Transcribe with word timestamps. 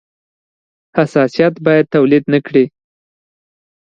حساسیت 0.97 1.53
باید 1.65 1.85
تولید 1.95 2.23
نه 2.33 2.39
کړي. 2.45 2.65